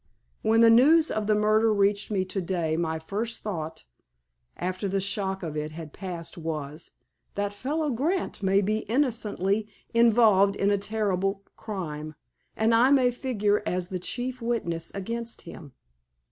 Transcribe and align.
When 0.41 0.61
the 0.61 0.71
news 0.71 1.11
of 1.11 1.27
the 1.27 1.35
murder 1.35 1.71
reached 1.71 2.09
me 2.09 2.25
to 2.25 2.41
day 2.41 2.75
my 2.75 2.97
first 2.97 3.43
thought, 3.43 3.85
after 4.57 4.89
the 4.89 4.99
shock 4.99 5.43
of 5.43 5.55
it 5.55 5.73
had 5.73 5.93
passed, 5.93 6.39
was:—'That 6.39 7.53
fellow, 7.53 7.91
Grant, 7.91 8.41
may 8.41 8.61
be 8.61 8.79
innocently 8.89 9.67
involved 9.93 10.55
in 10.55 10.71
a 10.71 10.77
terrible 10.79 11.43
crime, 11.55 12.15
and 12.57 12.73
I 12.73 12.89
may 12.89 13.11
figure 13.11 13.61
as 13.63 13.89
the 13.89 13.99
chief 13.99 14.41
witness 14.41 14.91
against 14.95 15.41
him. 15.43 15.73